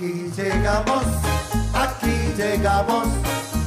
[0.00, 1.04] Aquí llegamos,
[1.74, 3.06] aquí llegamos,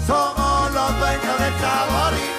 [0.07, 2.32] somos los dueños del sabor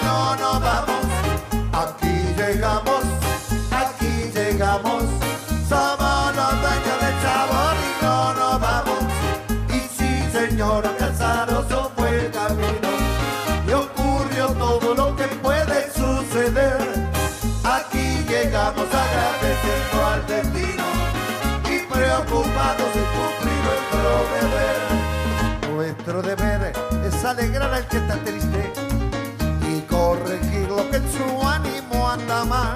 [27.25, 28.71] alegrar al que está triste
[29.67, 32.75] y corregir lo que en su ánimo anda mal.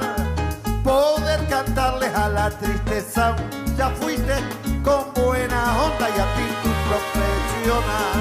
[0.84, 3.36] Poder cantarles a la tristeza,
[3.78, 4.34] ya fuiste
[4.84, 8.18] con buena onda y actitud profesional.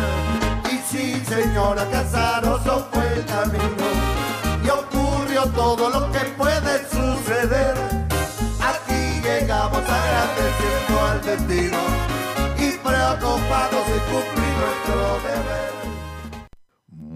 [0.70, 3.88] Y sí, señora Casaroso fue el camino
[4.64, 7.74] y ocurrió todo lo que puede suceder.
[8.60, 11.78] Aquí llegamos agradeciendo al destino
[12.58, 15.68] y preocupados de cumplir nuestro deber.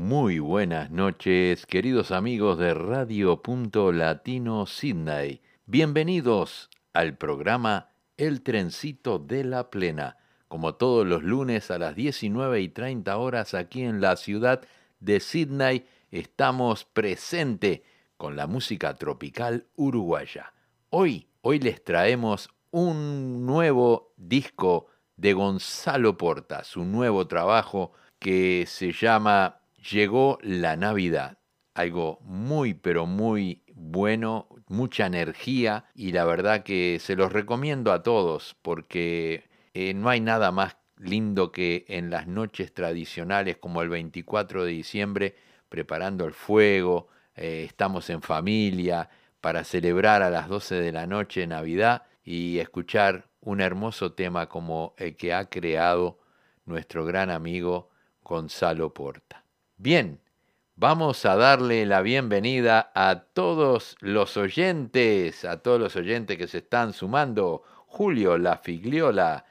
[0.03, 5.43] Muy buenas noches, queridos amigos de Radio Punto Latino Sydney.
[5.67, 10.17] Bienvenidos al programa El Trencito de la Plena,
[10.49, 14.63] como todos los lunes a las 19 y 30 horas aquí en la ciudad
[14.99, 15.87] de Sydney.
[16.11, 17.85] Estamos presente
[18.17, 20.53] con la música tropical uruguaya.
[20.91, 28.91] Hoy, hoy les traemos un nuevo disco de Gonzalo Porta, su nuevo trabajo que se
[28.93, 31.39] llama Llegó la Navidad.
[31.75, 38.03] Algo muy, pero muy bueno, mucha energía y la verdad que se los recomiendo a
[38.03, 43.89] todos porque eh, no hay nada más lindo que en las noches tradicionales como el
[43.89, 45.35] 24 de diciembre
[45.69, 49.09] preparando el fuego, eh, estamos en familia
[49.41, 54.95] para celebrar a las 12 de la noche Navidad y escuchar un hermoso tema como
[54.99, 56.21] el que ha creado
[56.67, 57.91] nuestro gran amigo
[58.23, 59.42] Gonzalo Porta.
[59.83, 60.21] Bien,
[60.77, 66.59] vamos a darle la bienvenida a todos los oyentes, a todos los oyentes que se
[66.59, 67.65] están sumando.
[67.89, 69.45] Julio La Figliola,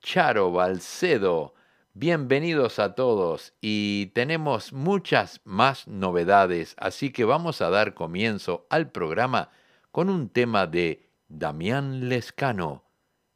[0.00, 1.54] Charo Balcedo,
[1.94, 8.90] bienvenidos a todos y tenemos muchas más novedades, así que vamos a dar comienzo al
[8.90, 9.50] programa
[9.92, 12.82] con un tema de Damián Lescano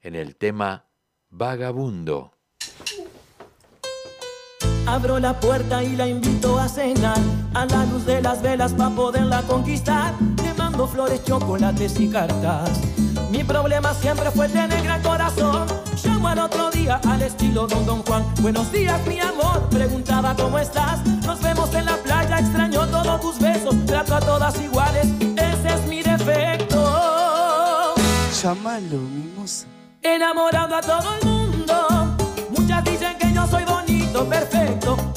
[0.00, 0.86] en el tema
[1.30, 2.31] Vagabundo.
[4.86, 7.18] Abro la puerta y la invito a cenar.
[7.54, 10.12] A la luz de las velas para poderla conquistar.
[10.42, 12.70] Le mando flores, chocolates y cartas.
[13.30, 15.66] Mi problema siempre fue tener gran corazón.
[16.04, 18.24] Llamo al otro día al estilo Don Don Juan.
[18.40, 23.38] Buenos días mi amor, preguntaba cómo estás Nos vemos en la playa, extraño todos tus
[23.38, 23.74] besos.
[23.86, 25.06] Trato a todas iguales,
[25.36, 27.94] ese es mi defecto
[28.42, 29.66] Llámalo, mimosa.
[30.02, 32.16] Enamorando a todo el mundo.
[32.50, 33.81] Muchas dicen que yo soy bonito,
[34.28, 35.11] perfecto,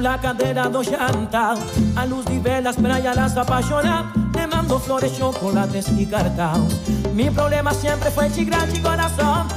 [0.00, 1.56] la cadeira do jantar
[1.96, 6.66] A luz de velas praia las apaixona Le mando flores, chocolates e cartão
[7.12, 9.48] Mi problema siempre fue de grande corazón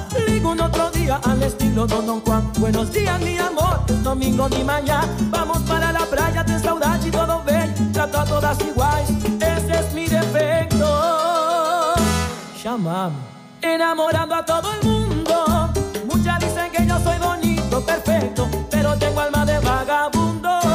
[0.41, 4.63] no otro día al estilo Don Don Juan Buenos días mi amor, es domingo de
[4.63, 9.09] manhã Vamos para la playa, tem saudade e todo bem Trato a todas iguais,
[9.39, 10.85] esse es mi defecto
[12.61, 13.15] Chamame
[13.61, 15.69] Enamorando a todo el mundo
[16.05, 19.60] Muchas dicen que yo soy bonito, perfecto Pero tengo alma de
[19.91, 20.70] vagabundo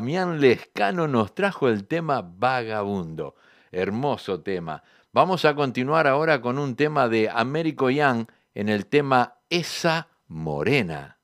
[0.00, 3.34] Damián Lescano nos trajo el tema Vagabundo.
[3.70, 4.82] Hermoso tema.
[5.12, 8.24] Vamos a continuar ahora con un tema de Américo Young
[8.54, 11.18] en el tema Esa Morena.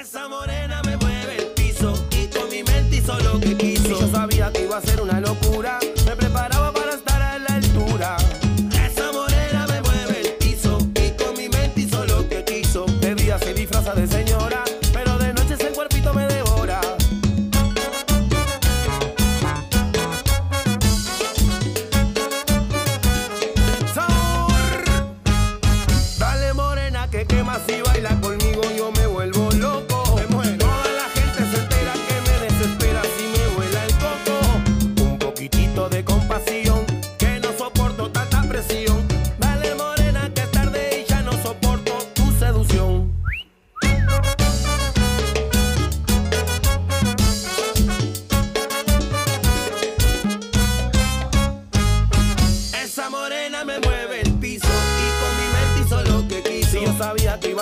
[0.00, 3.98] Esa morena me mueve el piso, quito mi mente y solo que quiso.
[3.98, 5.80] Yo sabía que iba a ser una locura.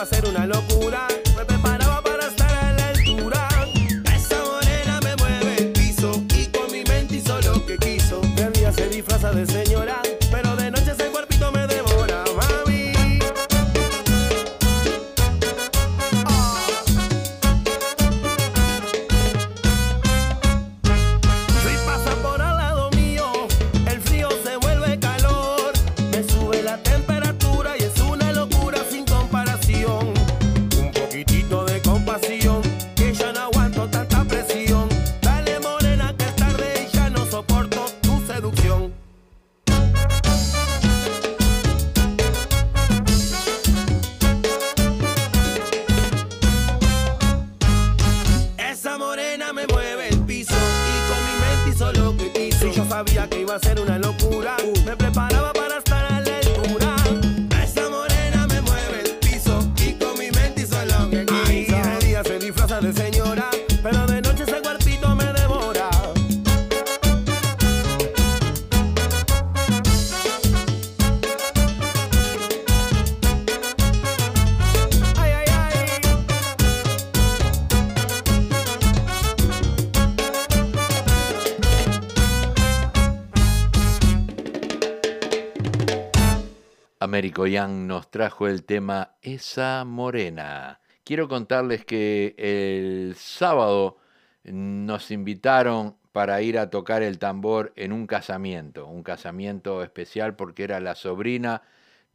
[0.06, 0.75] Ser una locura.
[87.44, 90.80] Young nos trajo el tema Esa Morena.
[91.04, 93.98] Quiero contarles que el sábado
[94.44, 100.64] nos invitaron para ir a tocar el tambor en un casamiento, un casamiento especial porque
[100.64, 101.60] era la sobrina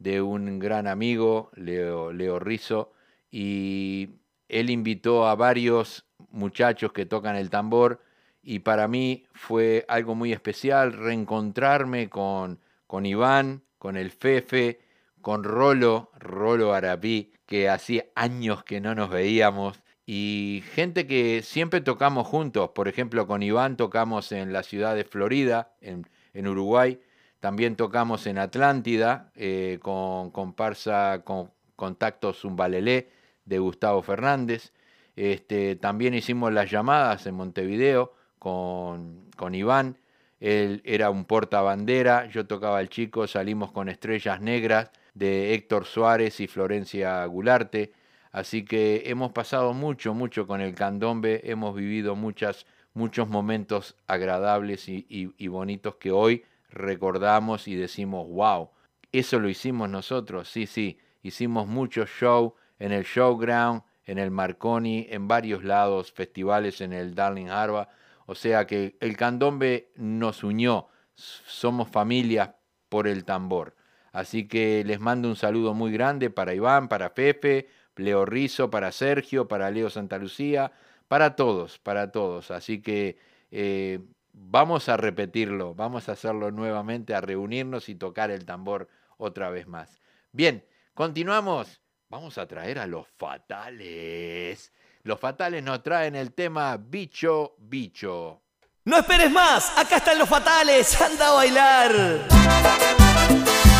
[0.00, 2.92] de un gran amigo, Leo, Leo Rizzo,
[3.30, 4.16] y
[4.48, 8.00] él invitó a varios muchachos que tocan el tambor
[8.42, 12.58] y para mí fue algo muy especial reencontrarme con,
[12.88, 14.80] con Iván, con el Fefe,
[15.22, 21.80] con Rolo, Rolo Arapí, que hacía años que no nos veíamos, y gente que siempre
[21.80, 22.70] tocamos juntos.
[22.74, 27.00] Por ejemplo, con Iván tocamos en la ciudad de Florida, en, en Uruguay.
[27.40, 33.10] También tocamos en Atlántida eh, con comparsa con Contacto Zumbalelé
[33.44, 34.72] de Gustavo Fernández.
[35.16, 39.98] Este, también hicimos las llamadas en Montevideo con, con Iván.
[40.40, 46.40] Él era un portabandera, yo tocaba el chico, salimos con Estrellas Negras de Héctor Suárez
[46.40, 47.92] y Florencia Gularte.
[48.30, 54.88] Así que hemos pasado mucho, mucho con el candombe, hemos vivido muchas, muchos momentos agradables
[54.88, 58.70] y, y- bonitos que hoy recordamos y decimos, wow,
[59.12, 65.06] eso lo hicimos nosotros, sí, sí, hicimos mucho show en el Showground, en el Marconi,
[65.10, 67.88] en varios lados, festivales en el Darling Harbour,
[68.26, 72.56] o sea que el candombe nos unió, somos familia
[72.88, 73.74] por el tambor.
[74.12, 78.92] Así que les mando un saludo muy grande para Iván, para Pepe, Leo Rizo, para
[78.92, 80.72] Sergio, para Leo Santa Lucía,
[81.08, 82.50] para todos, para todos.
[82.50, 83.18] Así que
[83.50, 84.00] eh,
[84.32, 89.66] vamos a repetirlo, vamos a hacerlo nuevamente, a reunirnos y tocar el tambor otra vez
[89.66, 90.00] más.
[90.32, 90.64] Bien,
[90.94, 91.80] continuamos.
[92.08, 94.70] Vamos a traer a los fatales.
[95.02, 98.42] Los fatales nos traen el tema Bicho, Bicho.
[98.84, 103.01] No esperes más, acá están los fatales, anda a bailar.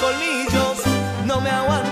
[0.00, 0.78] colmillos.
[1.26, 1.87] No me aguanto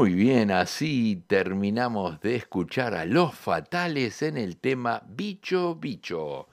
[0.00, 6.48] Muy bien, así terminamos de escuchar a los fatales en el tema Bicho Bicho.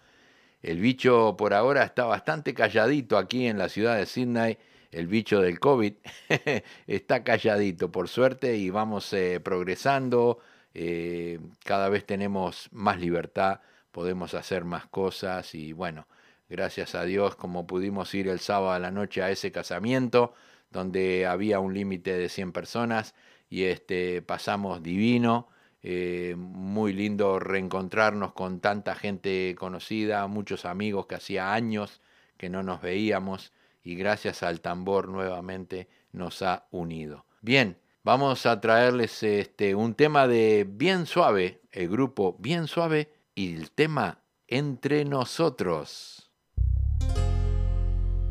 [0.61, 4.57] El bicho por ahora está bastante calladito aquí en la ciudad de Sydney.
[4.91, 5.93] El bicho del COVID
[6.87, 10.39] está calladito, por suerte, y vamos eh, progresando.
[10.73, 13.61] eh, cada vez tenemos más libertad,
[13.93, 16.05] podemos hacer más cosas y bueno,
[16.49, 20.33] gracias a Dios como pudimos ir el sábado a la noche a ese casamiento
[20.69, 23.15] donde había un límite de 100 personas
[23.49, 25.47] y este pasamos divino,
[25.81, 32.01] eh, muy lindo reencontrarnos con tanta gente conocida, muchos amigos que hacía años
[32.37, 37.25] que no nos veíamos y gracias al tambor nuevamente nos ha unido.
[37.41, 43.55] Bien, vamos a traerles este un tema de Bien Suave, el grupo Bien Suave y
[43.55, 46.31] el tema Entre nosotros.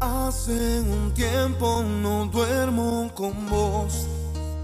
[0.00, 4.08] Hace un tiempo no duermo con vos.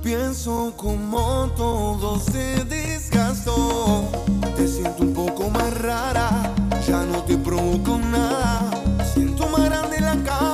[0.02, 4.10] Pienso como todo se desgastó.
[4.56, 6.52] Te siento un poco más rara,
[6.88, 8.70] ya no te provoco nada.
[9.14, 10.51] Siento más grande la cama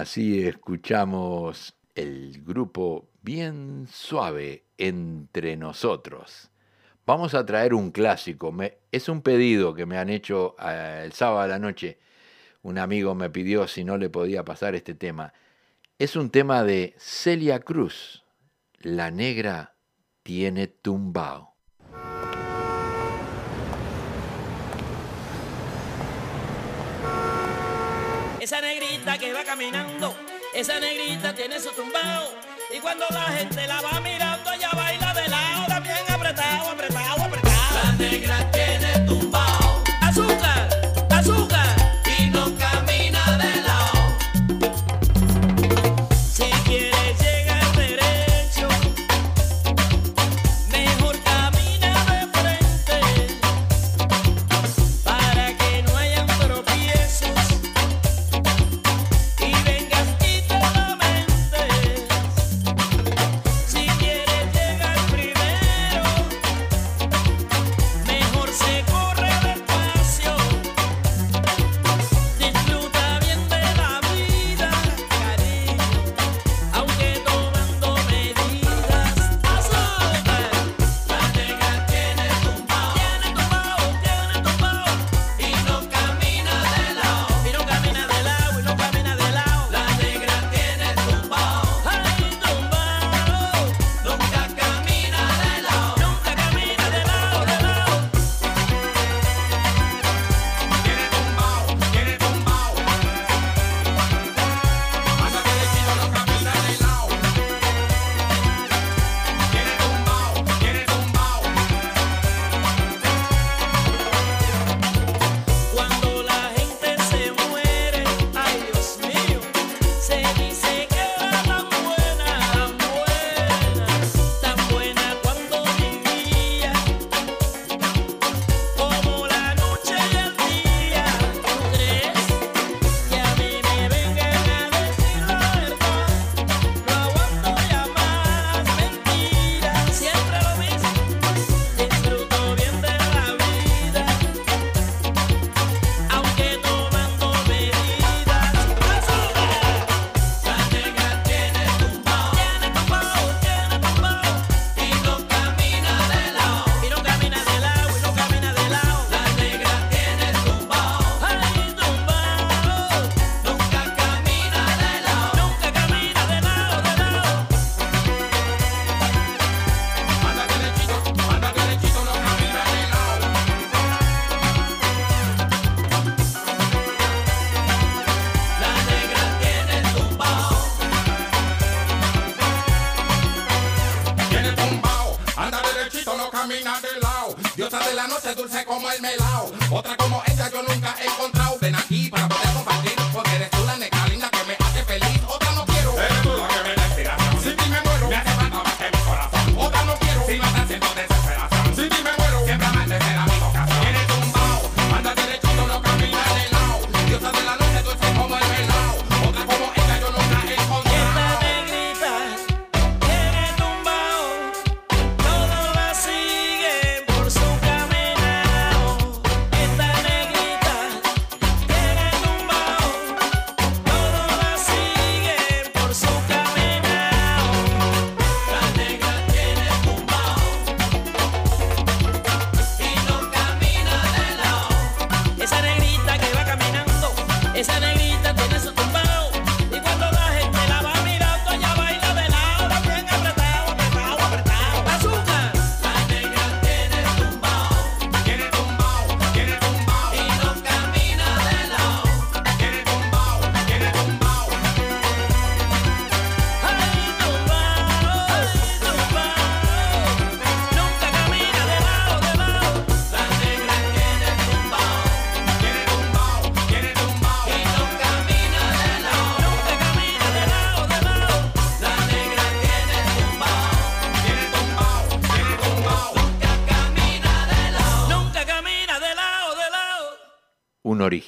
[0.00, 6.50] Así escuchamos el grupo bien suave entre nosotros.
[7.04, 8.50] Vamos a traer un clásico.
[8.92, 11.98] Es un pedido que me han hecho eh, el sábado a la noche.
[12.62, 15.34] Un amigo me pidió si no le podía pasar este tema.
[15.98, 18.24] Es un tema de Celia Cruz.
[18.78, 19.76] La negra
[20.22, 21.49] tiene tumbao.
[28.50, 30.12] Esa negrita que va caminando,
[30.52, 32.34] esa negrita tiene su tumbao.
[32.74, 35.09] Y cuando la gente la va mirando, ella baila.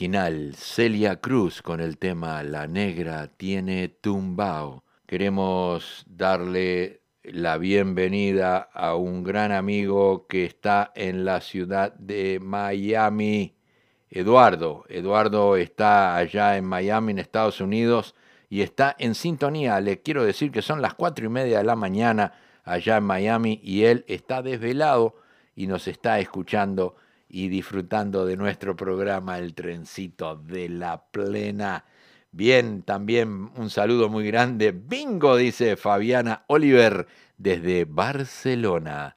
[0.02, 4.82] Original, Celia Cruz con el tema La Negra tiene tumbao.
[5.06, 13.54] Queremos darle la bienvenida a un gran amigo que está en la ciudad de Miami,
[14.10, 14.84] Eduardo.
[14.88, 18.16] Eduardo está allá en Miami, en Estados Unidos,
[18.50, 19.80] y está en sintonía.
[19.80, 22.32] Le quiero decir que son las cuatro y media de la mañana
[22.64, 25.14] allá en Miami y él está desvelado
[25.54, 26.96] y nos está escuchando
[27.32, 31.86] y disfrutando de nuestro programa El Trencito de la Plena.
[32.30, 34.70] Bien, también un saludo muy grande.
[34.72, 37.06] Bingo, dice Fabiana Oliver
[37.38, 39.16] desde Barcelona.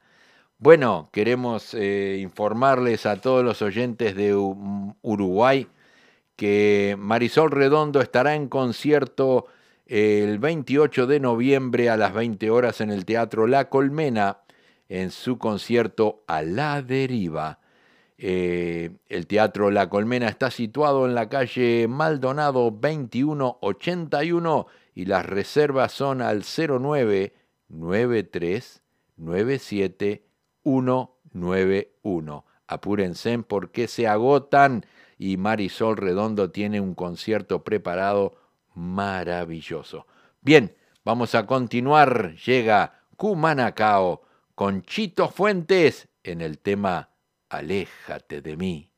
[0.58, 5.68] Bueno, queremos eh, informarles a todos los oyentes de Uruguay
[6.36, 9.46] que Marisol Redondo estará en concierto
[9.84, 14.38] el 28 de noviembre a las 20 horas en el Teatro La Colmena
[14.88, 17.58] en su concierto A la Deriva.
[18.18, 25.92] Eh, el Teatro La Colmena está situado en la calle Maldonado 2181 y las reservas
[25.92, 28.82] son al 0993
[29.16, 30.24] 97
[30.62, 32.44] 191.
[32.66, 34.86] Apúrense porque se agotan
[35.18, 38.34] y Marisol Redondo tiene un concierto preparado
[38.74, 40.06] maravilloso.
[40.40, 40.74] Bien,
[41.04, 42.34] vamos a continuar.
[42.36, 44.22] Llega Cumanacao
[44.54, 47.10] con Chito Fuentes en el tema
[47.56, 48.92] Aléjate de mí.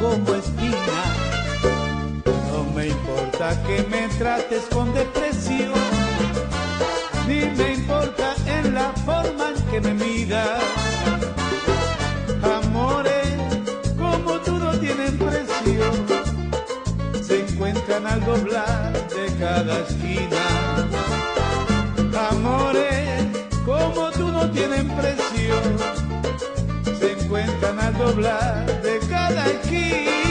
[0.00, 1.02] Como espina.
[2.50, 5.72] No me importa que me trates con depresión,
[7.26, 10.62] ni me importa en la forma en que me miras.
[12.42, 13.36] Amores
[13.98, 15.84] como tú no tienen precio,
[17.22, 20.88] se encuentran al doblar de cada esquina.
[22.30, 23.26] Amores
[23.64, 25.54] como tú no tienen precio,
[26.98, 29.01] se encuentran al doblar de
[29.44, 30.21] cada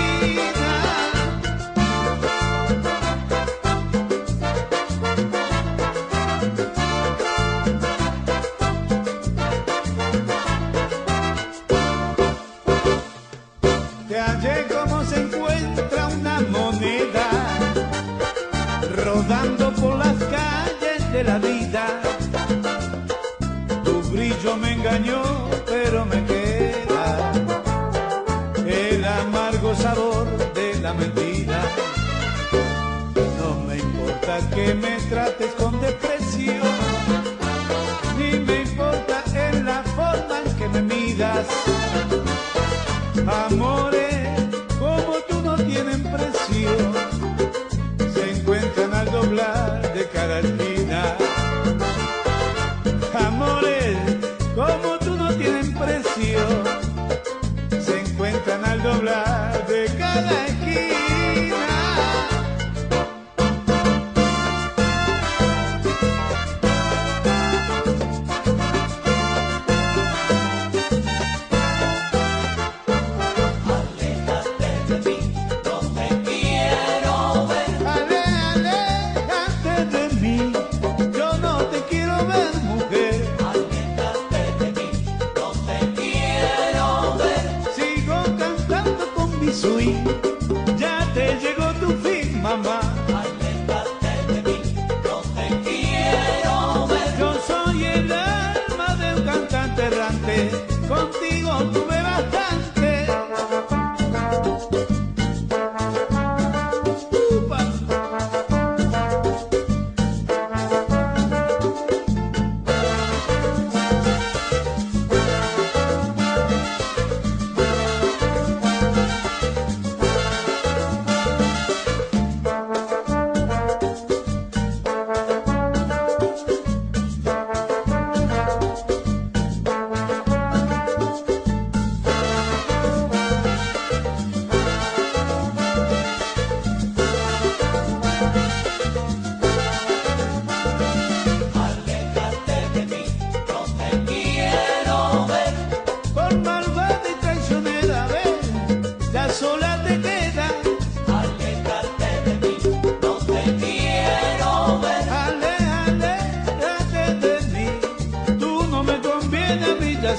[34.81, 35.60] me trates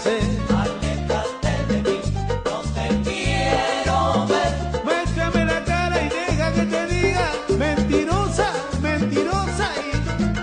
[0.05, 0.43] Aléjate.
[0.53, 2.01] Aléjate de mí,
[2.45, 4.85] no te quiero ver.
[4.85, 9.93] Muéstrame la cara y deja que te diga, mentirosa, mentirosa y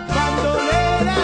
[0.07, 1.17] bandolera.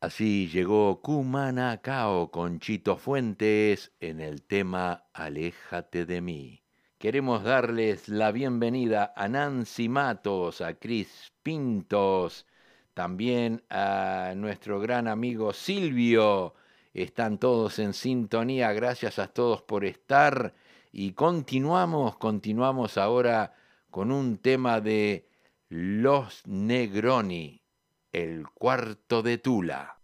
[0.00, 6.57] Así llegó Kumanakao con Chito Fuentes en el tema Aléjate de mí.
[6.98, 12.44] Queremos darles la bienvenida a Nancy Matos, a Cris Pintos,
[12.92, 16.54] también a nuestro gran amigo Silvio.
[16.92, 20.54] Están todos en sintonía, gracias a todos por estar.
[20.90, 23.54] Y continuamos, continuamos ahora
[23.92, 25.28] con un tema de
[25.68, 27.62] Los Negroni,
[28.10, 29.97] el cuarto de Tula.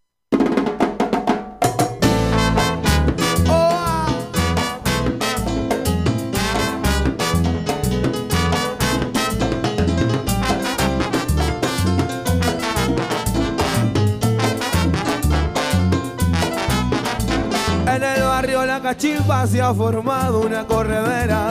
[18.95, 21.51] Cachimba se ha formado una corredera.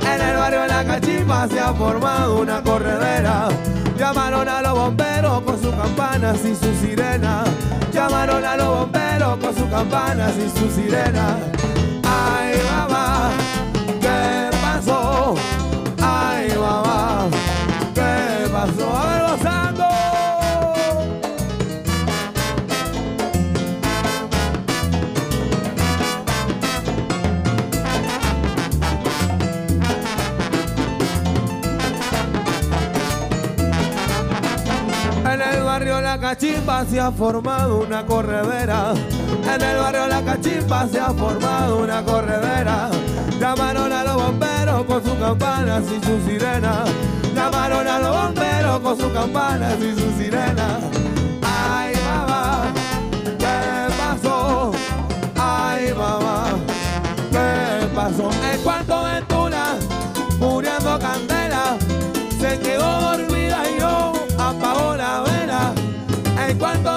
[0.00, 3.48] En el barrio La Cachimba se ha formado una corredera.
[3.98, 7.42] Llamaron a los bomberos con sus campanas y su sirena.
[7.92, 11.36] Llamaron a los bomberos con sus campanas y su sirena.
[12.04, 13.30] Ay, mamá,
[14.00, 15.34] ¿qué pasó?
[16.00, 17.26] Ay, mamá,
[17.92, 19.13] ¿qué pasó?
[35.74, 38.94] Barrio La Cachimba se ha formado una corredera.
[39.42, 42.90] En el barrio La Cachimba se ha formado una corredera.
[43.40, 46.88] Llamaron a los bomberos con sus campanas y sus sirenas.
[47.34, 50.80] Llamaron a los bomberos con sus campanas y sus sirenas.
[51.42, 52.72] Ay, mamá,
[53.36, 54.70] ¿qué pasó?
[55.34, 56.44] Ay, mamá,
[57.32, 58.30] ¿qué pasó?
[58.52, 59.08] En cuanto
[66.54, 66.93] En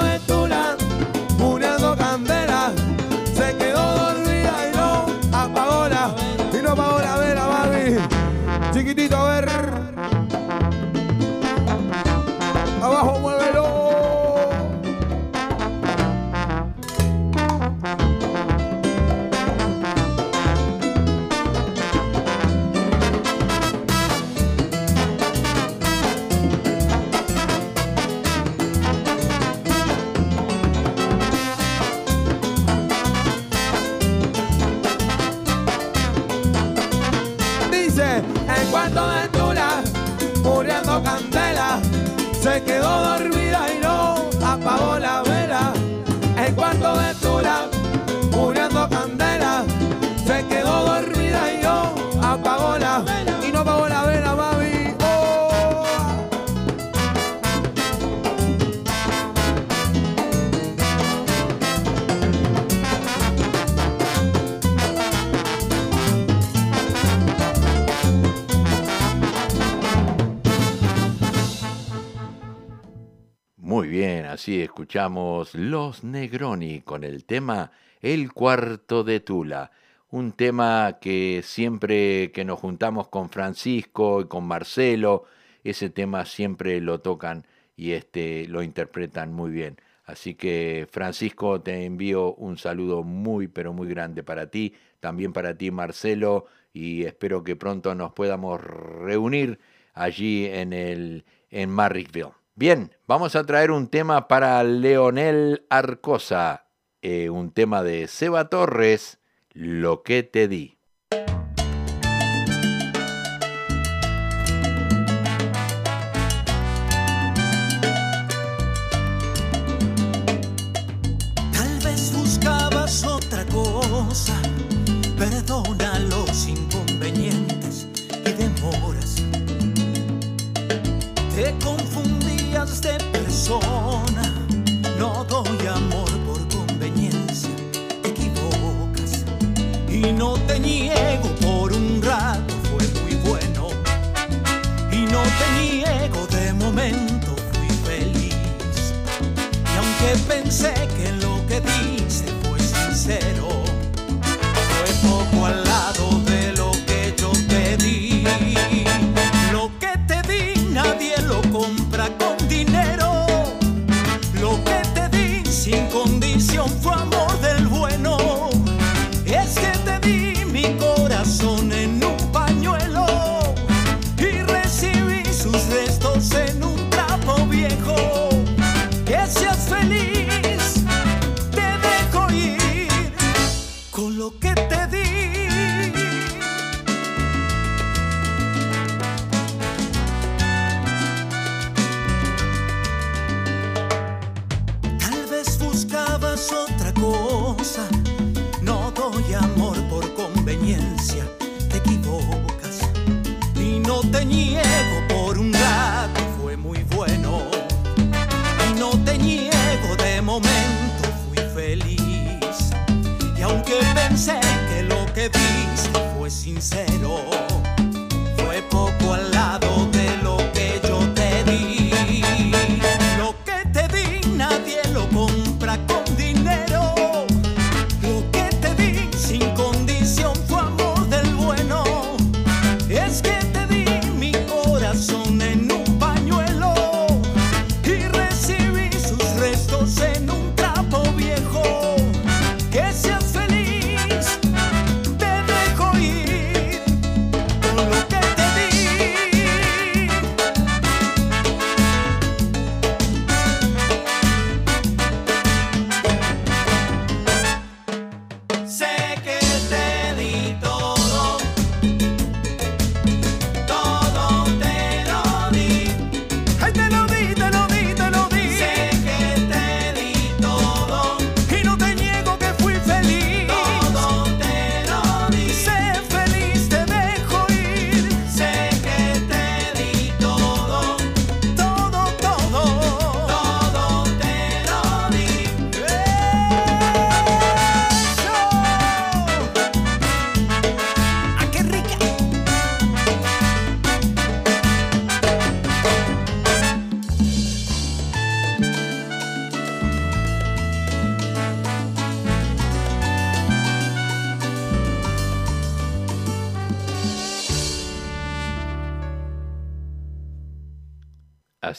[74.48, 79.72] así escuchamos Los Negroni con el tema El cuarto de Tula,
[80.10, 85.26] un tema que siempre que nos juntamos con Francisco y con Marcelo,
[85.66, 89.82] ese tema siempre lo tocan y este lo interpretan muy bien.
[90.06, 95.58] Así que Francisco, te envío un saludo muy pero muy grande para ti, también para
[95.58, 99.60] ti Marcelo y espero que pronto nos podamos reunir
[99.94, 102.47] allí en el en Marrickville.
[102.60, 106.72] Bien, vamos a traer un tema para Leonel Arcosa,
[107.04, 109.20] eh, un tema de Seba Torres,
[109.52, 110.77] Lo que te di.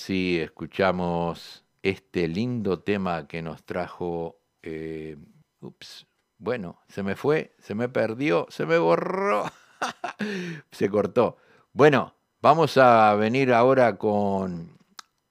[0.09, 4.41] así escuchamos este lindo tema que nos trajo...
[4.63, 5.19] Eh,
[5.61, 6.07] ups,
[6.39, 9.45] bueno, se me fue, se me perdió, se me borró,
[10.71, 11.37] se cortó.
[11.75, 14.79] Bueno, vamos a venir ahora con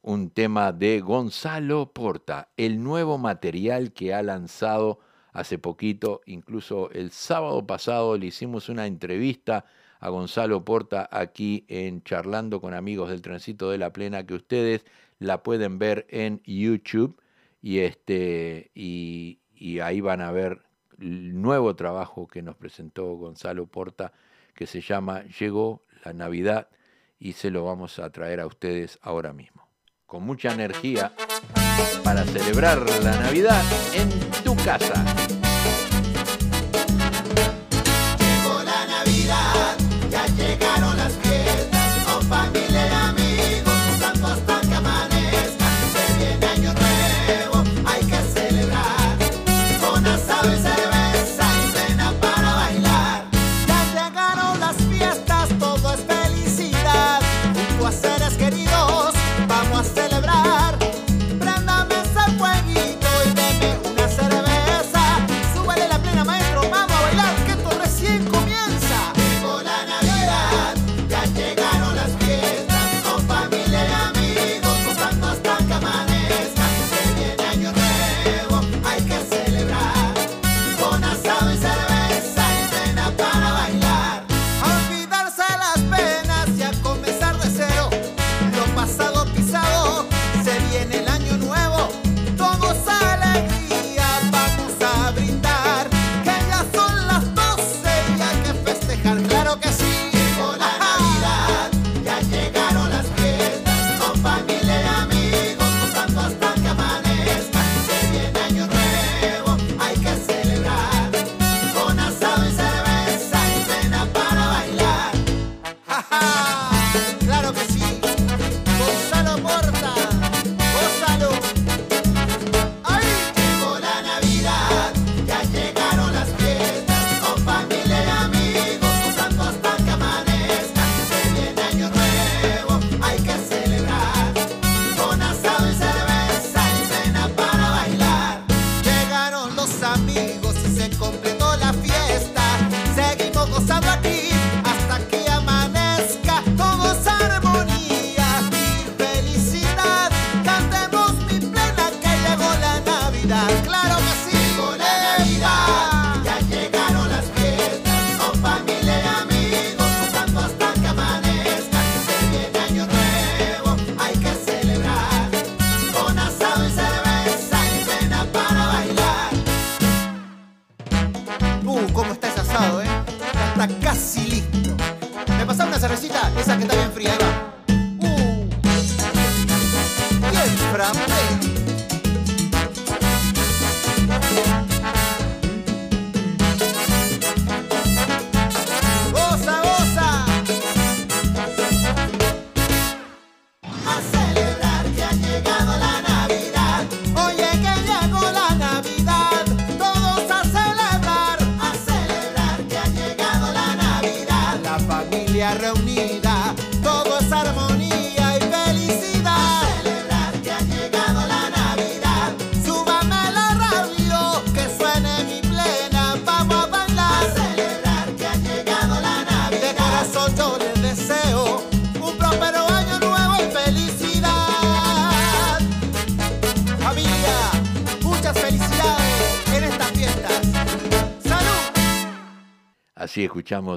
[0.04, 5.00] un tema de Gonzalo Porta, el nuevo material que ha lanzado
[5.34, 9.66] hace poquito, incluso el sábado pasado le hicimos una entrevista
[10.00, 14.86] a Gonzalo Porta aquí en Charlando con amigos del Trencito de la Plena, que ustedes
[15.20, 17.22] la pueden ver en YouTube
[17.62, 20.62] y, este, y, y ahí van a ver
[21.00, 24.14] el nuevo trabajo que nos presentó Gonzalo Porta,
[24.54, 26.70] que se llama Llegó la Navidad
[27.20, 29.68] y se lo vamos a traer a ustedes ahora mismo.
[30.06, 31.14] Con mucha energía
[32.04, 33.62] para celebrar la Navidad
[33.93, 34.10] en
[34.43, 35.47] tu casa.
[41.08, 42.64] las fiestas, compañía.
[42.64, 42.66] Oh,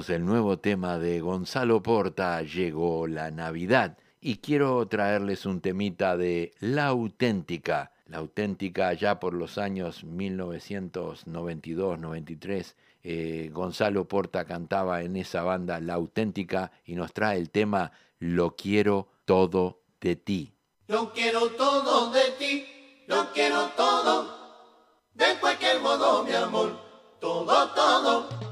[0.09, 6.53] el nuevo tema de Gonzalo Porta, Llegó la Navidad, y quiero traerles un temita de
[6.59, 7.91] La Auténtica.
[8.07, 15.95] La Auténtica ya por los años 1992-93, eh, Gonzalo Porta cantaba en esa banda La
[15.95, 20.53] Auténtica y nos trae el tema Lo quiero todo de ti.
[20.87, 22.65] Lo quiero todo de ti,
[23.07, 24.27] lo quiero todo,
[25.13, 26.77] de cualquier modo mi amor,
[27.19, 28.50] todo, todo.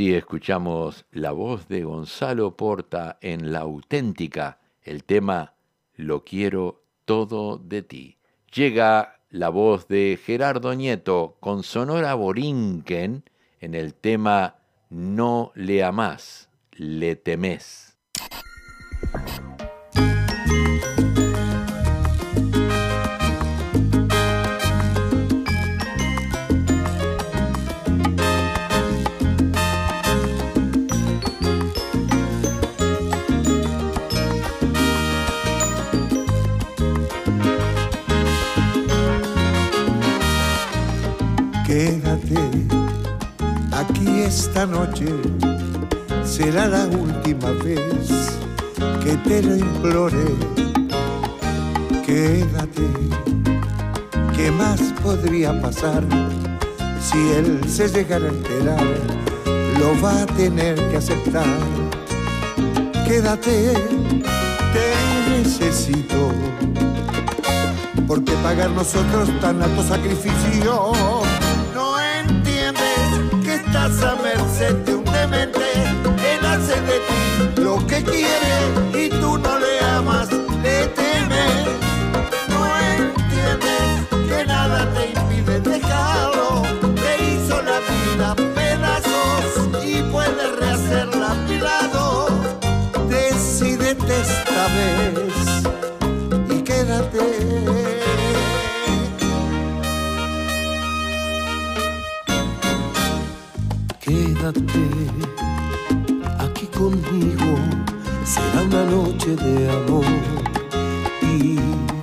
[0.00, 5.52] Así escuchamos la voz de Gonzalo Porta en La auténtica, el tema
[5.94, 8.16] Lo quiero todo de ti.
[8.50, 13.24] Llega la voz de Gerardo Nieto con Sonora Borinquen
[13.60, 14.54] en el tema
[14.88, 17.98] No le amás, le temés.
[44.30, 45.06] Esta noche,
[46.24, 48.06] será la última vez
[49.02, 50.24] que te lo implore.
[52.06, 52.86] Quédate,
[54.36, 56.04] ¿qué más podría pasar
[57.02, 58.86] si él se llegara a enterar?
[59.80, 61.56] Lo va a tener que aceptar.
[63.08, 63.72] Quédate,
[64.74, 64.86] te
[65.38, 66.30] necesito.
[68.06, 71.19] ¿Por qué pagar nosotros tan alto sacrificio?
[73.72, 75.60] Estás merced de un demente.
[75.84, 78.54] Él hace de ti lo que quiere
[78.92, 80.28] y tú no le amas,
[80.60, 81.66] le temes.
[82.48, 82.60] No
[82.96, 86.62] entiendes que nada te impide dejarlo.
[86.96, 92.28] Te hizo la vida pedazos y puedes rehacerla a mi lado.
[93.08, 95.29] Decídete esta vez
[104.52, 104.80] Quédate
[106.40, 107.56] aquí conmigo,
[108.24, 110.04] será una noche de amor
[111.22, 111.54] y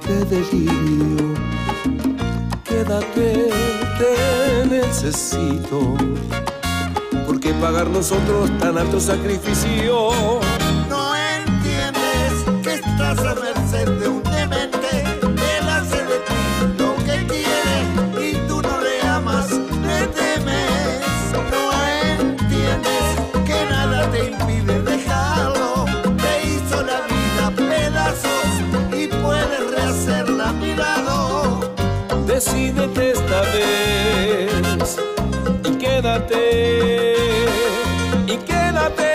[0.07, 1.33] de delirio.
[2.63, 3.49] Quédate,
[3.97, 5.97] te necesito,
[7.25, 10.46] porque pagar nosotros tan alto sacrificio.
[36.07, 37.15] Quédate,
[38.27, 39.13] y quédate.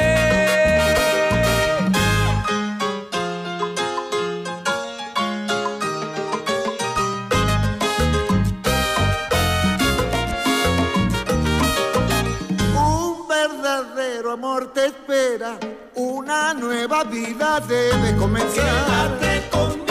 [12.76, 15.58] Un verdadero amor te espera,
[15.94, 19.18] una nueva vida debe comenzar.
[19.20, 19.81] Quédate conmigo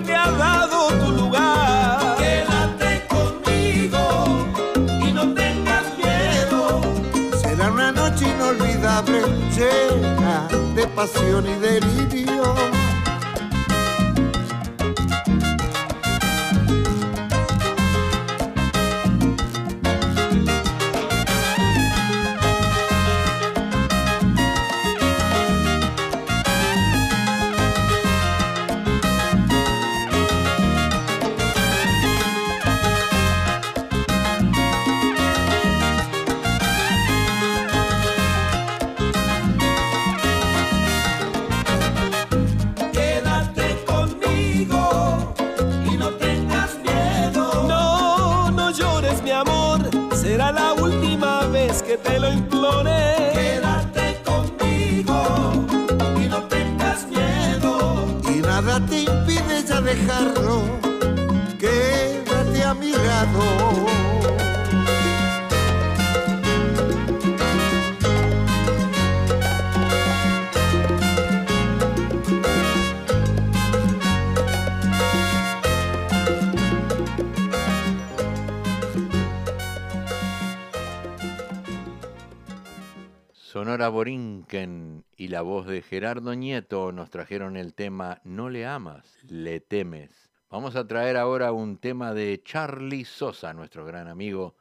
[0.00, 2.16] nunca te ha dado tu lugar.
[2.18, 4.46] Quédate conmigo
[5.06, 6.80] y no tengas miedo.
[7.40, 9.22] Será una noche inolvidable,
[9.56, 12.79] llena de pasión y delirio.
[52.36, 53.32] Lo.
[53.34, 55.66] Quédate conmigo
[56.22, 58.20] y no tengas miedo.
[58.32, 60.62] Y nada te impide ya dejarlo,
[61.58, 63.89] quédate a mi lado.
[83.70, 89.16] Sonora Borinquen y la voz de Gerardo Nieto nos trajeron el tema No le amas,
[89.28, 90.10] le temes.
[90.50, 94.56] Vamos a traer ahora un tema de Charlie Sosa, nuestro gran amigo.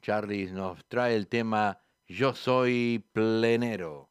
[0.00, 4.10] Charlie nos trae el tema Yo soy plenero.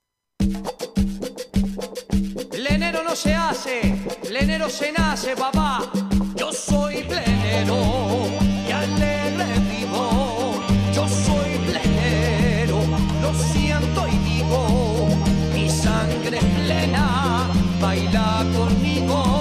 [2.52, 5.90] Plenero no se hace, plenero se nace, papá.
[6.36, 7.78] Yo soy plenero
[8.68, 10.62] y alegre vivo.
[10.94, 12.82] Yo soy plenero,
[13.22, 14.21] lo siento y
[15.54, 17.06] mi sangre plena,
[17.80, 19.41] baila conmigo.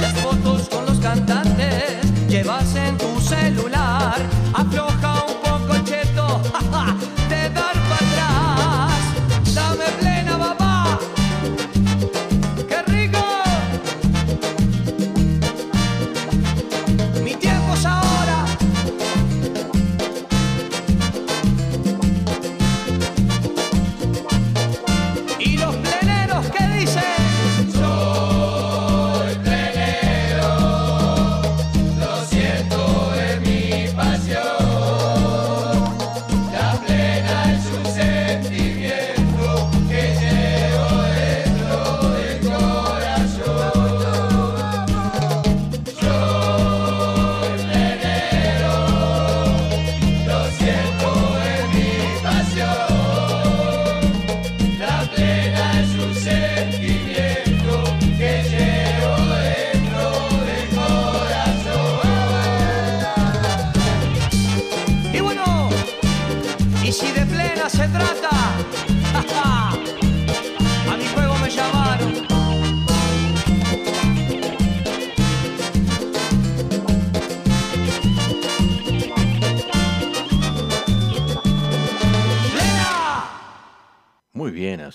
[0.00, 4.16] Las fotos con los cantantes llevas en tu celular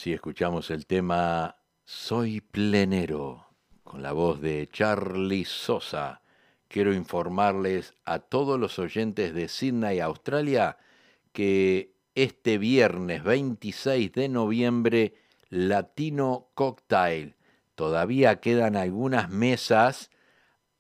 [0.08, 3.48] así escuchamos el tema Soy plenero
[3.84, 6.22] con la voz de Charlie Sosa.
[6.70, 10.78] Quiero informarles a todos los oyentes de Sydney, Australia,
[11.34, 15.16] que este viernes 26 de noviembre,
[15.50, 17.36] Latino Cocktail.
[17.76, 20.10] Todavía quedan algunas mesas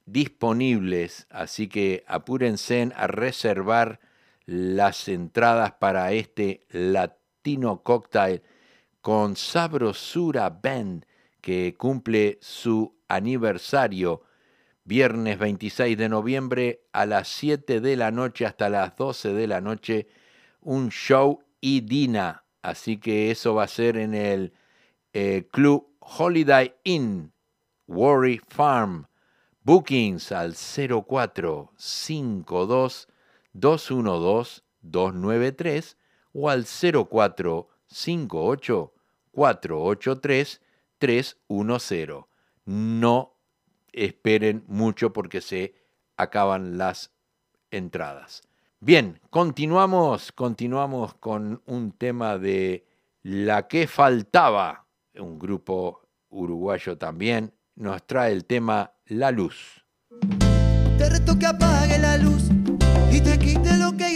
[0.05, 3.99] disponibles, así que apúrense a reservar
[4.45, 8.41] las entradas para este Latino Cocktail
[9.08, 11.05] con Sabrosura Band,
[11.39, 14.24] que cumple su aniversario
[14.84, 19.62] viernes 26 de noviembre a las 7 de la noche hasta las 12 de la
[19.62, 20.10] noche,
[20.60, 22.43] un show y dina.
[22.62, 24.51] Así que eso va a ser en el
[25.14, 27.32] eh, Club Holiday Inn,
[27.88, 29.08] Worry Farm.
[29.64, 33.08] Bookings al 04 52
[33.53, 35.97] 212 293
[36.34, 37.70] o al 04
[39.38, 40.61] 58 483
[40.97, 42.25] 310.
[42.65, 43.35] No
[43.93, 45.75] esperen mucho porque se
[46.17, 47.11] acaban las
[47.69, 48.41] entradas.
[48.79, 52.88] Bien, continuamos, continuamos con un tema de
[53.21, 59.85] La que faltaba, un grupo uruguayo también, nos trae el tema La Luz.
[60.97, 62.49] Te reto que apague la luz
[63.11, 64.07] y te quite lo que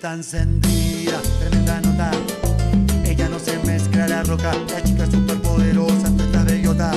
[0.00, 2.10] Tan encendida, tremenda nota.
[3.04, 4.50] Ella no se mezcla la roca.
[4.72, 6.92] La chica super poderosa, tú estás bellota.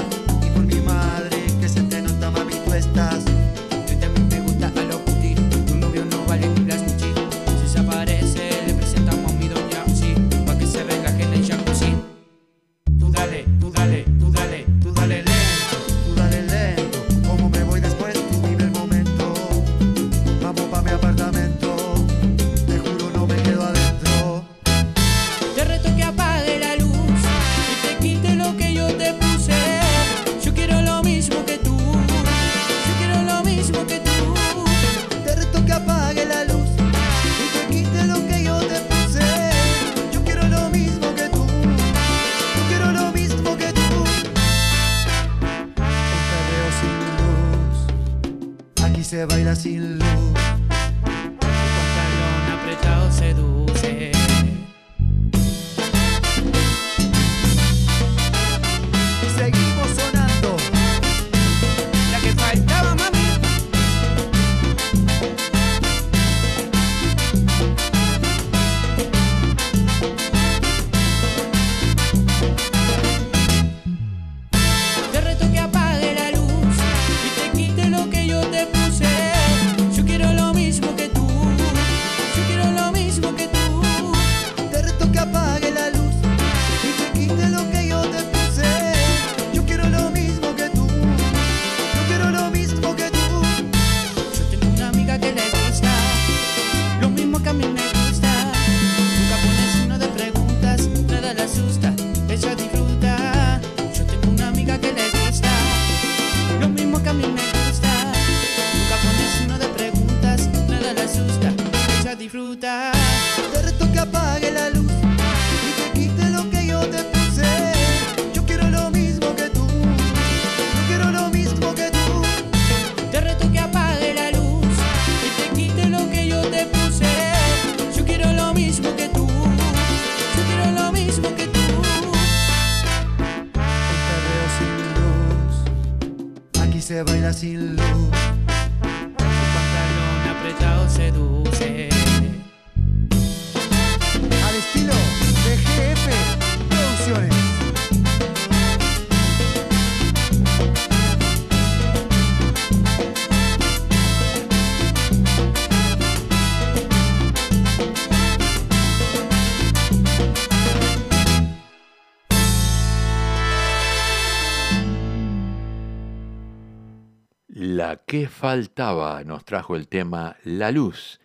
[168.13, 171.19] que faltaba nos trajo el tema La Luz.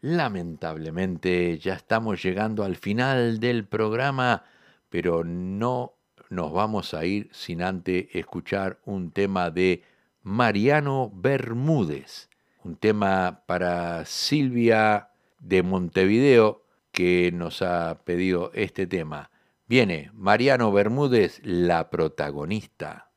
[0.00, 4.44] Lamentablemente ya estamos llegando al final del programa,
[4.88, 5.92] pero no
[6.30, 9.82] nos vamos a ir sin antes escuchar un tema de
[10.22, 12.30] Mariano Bermúdez,
[12.64, 15.10] un tema para Silvia
[15.40, 19.30] de Montevideo que nos ha pedido este tema.
[19.66, 23.10] Viene Mariano Bermúdez, la protagonista.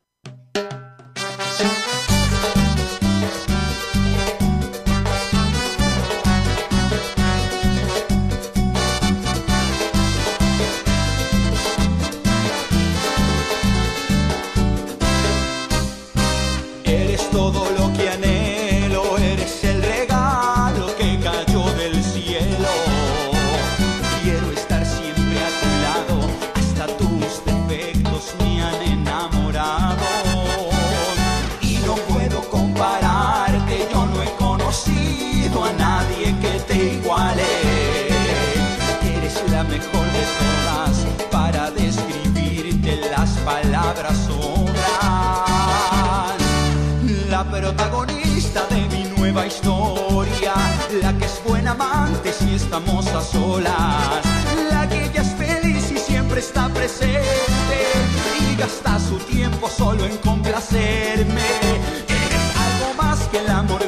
[51.02, 54.24] la que es buena amante si estamos a solas,
[54.70, 57.78] la que ya es feliz y siempre está presente.
[58.40, 61.48] Y gasta su tiempo solo en complacerme.
[62.08, 63.83] Eres algo más que el amor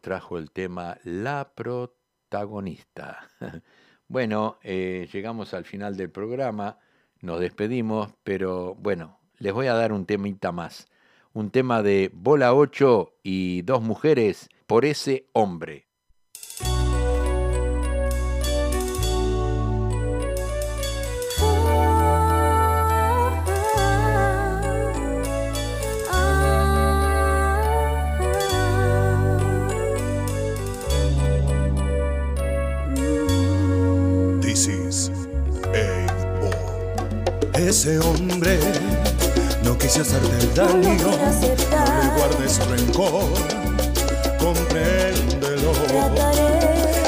[0.00, 3.28] trajo el tema La protagonista.
[4.10, 6.80] Bueno, eh, llegamos al final del programa,
[7.20, 10.88] nos despedimos, pero bueno, les voy a dar un temita más.
[11.32, 15.89] Un tema de Bola 8 y dos mujeres por ese hombre.
[37.70, 38.58] Ese hombre
[39.62, 43.30] no quise hacerte daño, no le guardes rencor,
[44.40, 45.70] compréndelo.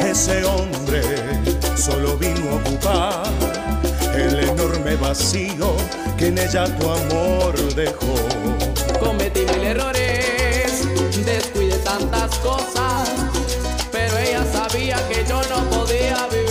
[0.09, 1.03] Ese hombre
[1.75, 3.25] solo vino a ocupar
[4.15, 5.75] el enorme vacío
[6.17, 8.15] que en ella tu amor dejó.
[9.01, 10.85] Cometí mil errores,
[11.25, 13.11] descuide tantas cosas,
[13.91, 16.42] pero ella sabía que yo no podía vivir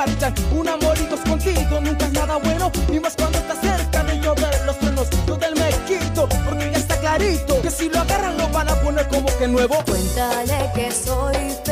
[0.00, 4.78] Un amorío escondido nunca es nada bueno, y más cuando está cerca de llover los
[4.78, 5.08] truenos.
[5.26, 8.80] Yo del me quito, porque ya está clarito que si lo agarran lo van a
[8.80, 9.76] poner como que nuevo.
[9.84, 11.69] Cuéntale que soy feliz,